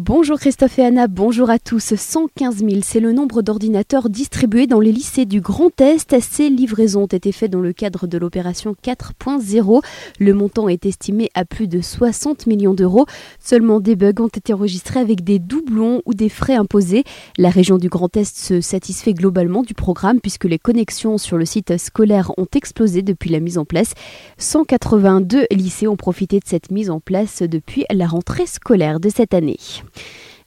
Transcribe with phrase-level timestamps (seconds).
[0.00, 1.96] Bonjour Christophe et Anna, bonjour à tous.
[1.96, 6.20] 115 000, c'est le nombre d'ordinateurs distribués dans les lycées du Grand Est.
[6.20, 9.82] Ces livraisons ont été faites dans le cadre de l'opération 4.0.
[10.20, 13.06] Le montant est estimé à plus de 60 millions d'euros.
[13.40, 17.02] Seulement des bugs ont été enregistrés avec des doublons ou des frais imposés.
[17.36, 21.44] La région du Grand Est se satisfait globalement du programme puisque les connexions sur le
[21.44, 23.94] site scolaire ont explosé depuis la mise en place.
[24.36, 29.34] 182 lycées ont profité de cette mise en place depuis la rentrée scolaire de cette
[29.34, 29.58] année.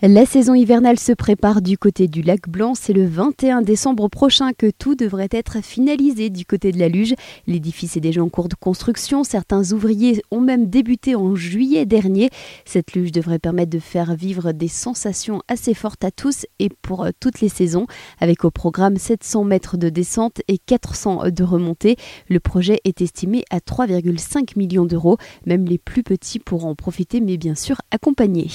[0.03, 2.73] La saison hivernale se prépare du côté du lac Blanc.
[2.73, 7.13] C'est le 21 décembre prochain que tout devrait être finalisé du côté de la Luge.
[7.45, 9.23] L'édifice est déjà en cours de construction.
[9.23, 12.31] Certains ouvriers ont même débuté en juillet dernier.
[12.65, 17.03] Cette luge devrait permettre de faire vivre des sensations assez fortes à tous et pour
[17.03, 17.85] euh, toutes les saisons.
[18.19, 21.95] Avec au programme 700 mètres de descente et 400 de remontée,
[22.27, 25.17] le projet est estimé à 3,5 millions d'euros.
[25.45, 28.49] Même les plus petits pourront en profiter, mais bien sûr accompagnés.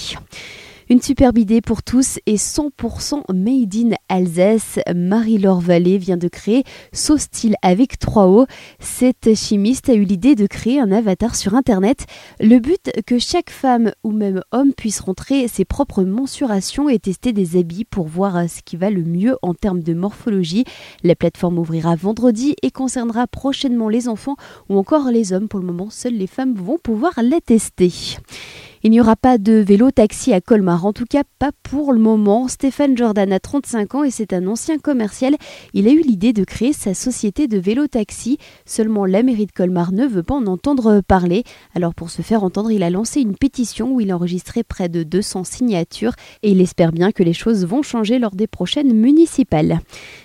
[0.89, 4.79] Une superbe idée pour tous et 100% made in Alsace.
[4.95, 8.47] Marie-Laure Vallée vient de créer Style avec 3 O.
[8.79, 12.07] Cette chimiste a eu l'idée de créer un avatar sur Internet.
[12.39, 17.33] Le but que chaque femme ou même homme puisse rentrer ses propres mensurations et tester
[17.33, 20.63] des habits pour voir ce qui va le mieux en termes de morphologie.
[21.03, 24.37] La plateforme ouvrira vendredi et concernera prochainement les enfants
[24.69, 25.49] ou encore les hommes.
[25.49, 27.91] Pour le moment, seules les femmes vont pouvoir la tester.
[28.87, 32.47] Il n'y aura pas de vélo-taxi à Colmar, en tout cas pas pour le moment.
[32.47, 35.35] Stéphane Jordan a 35 ans et c'est un ancien commercial.
[35.75, 38.39] Il a eu l'idée de créer sa société de vélo-taxi.
[38.65, 41.43] Seulement la mairie de Colmar ne veut pas en entendre parler.
[41.75, 44.89] Alors pour se faire entendre, il a lancé une pétition où il a enregistré près
[44.89, 46.15] de 200 signatures
[46.45, 49.81] et il espère bien que les choses vont changer lors des prochaines municipales.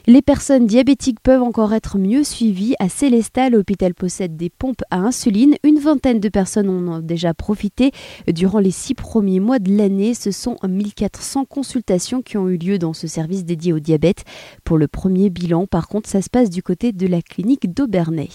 [0.06, 2.76] Les personnes diabétiques peuvent encore être mieux suivies.
[2.78, 5.56] À Célestat, l'hôpital possède des pompes à insuline.
[5.64, 7.90] Une vingtaine de personnes en ont déjà profité.
[8.60, 12.94] Les six premiers mois de l'année, ce sont 1400 consultations qui ont eu lieu dans
[12.94, 14.24] ce service dédié au diabète.
[14.64, 18.30] Pour le premier bilan, par contre, ça se passe du côté de la clinique d'Aubernay.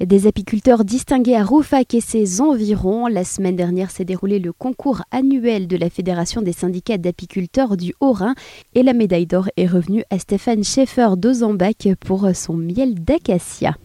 [0.00, 3.08] Des apiculteurs distingués à Roufac et ses environs.
[3.08, 7.94] La semaine dernière s'est déroulé le concours annuel de la Fédération des syndicats d'apiculteurs du
[8.00, 8.36] Haut-Rhin
[8.74, 13.76] et la médaille d'or est revenue à Stéphane Schaeffer d'Ozambach pour son miel d'acacia.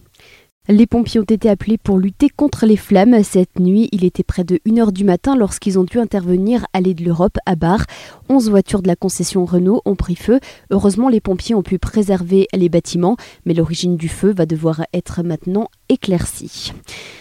[0.70, 3.22] Les pompiers ont été appelés pour lutter contre les flammes.
[3.22, 7.00] Cette nuit, il était près de 1h du matin lorsqu'ils ont dû intervenir à l'aide
[7.00, 7.86] de l'Europe à Bar.
[8.30, 10.40] 11 voitures de la concession Renault ont pris feu.
[10.72, 15.24] Heureusement, les pompiers ont pu préserver les bâtiments, mais l'origine du feu va devoir être
[15.24, 16.74] maintenant éclaircie.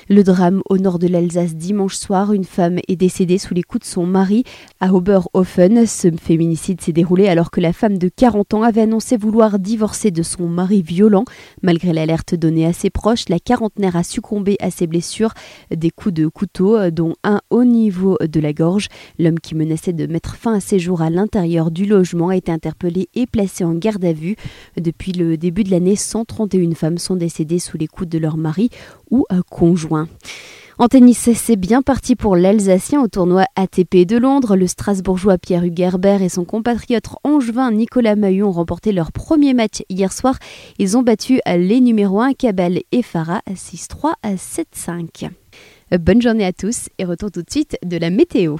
[0.08, 3.86] Le drame au nord de l'Alsace dimanche soir, une femme est décédée sous les coups
[3.86, 4.44] de son mari
[4.80, 5.86] à Oberhofen.
[5.86, 10.10] Ce féminicide s'est déroulé alors que la femme de 40 ans avait annoncé vouloir divorcer
[10.10, 11.24] de son mari violent.
[11.62, 15.34] Malgré l'alerte donnée à ses proches, la quarantenaire a succombé à ses blessures,
[15.74, 18.88] des coups de couteau, dont un au niveau de la gorge.
[19.18, 22.50] L'homme qui menaçait de mettre fin à ses jours à l'intérieur du logement a été
[22.50, 24.36] interpellé et placé en garde à vue.
[24.76, 28.70] Depuis le début de l'année, 131 femmes sont décédées sous les coups de leur mari
[29.10, 30.08] ou conjoint.
[30.78, 34.56] En tennis, c'est bien parti pour l'Alsacien au tournoi ATP de Londres.
[34.56, 39.82] Le Strasbourgeois Pierre Hugerbert et son compatriote angevin Nicolas Mahut ont remporté leur premier match
[39.90, 40.38] hier soir.
[40.78, 45.30] Ils ont battu les numéros 1 Cabal et Farah 6-3 à 7-5.
[46.00, 48.56] Bonne journée à tous et retour tout de suite de la météo.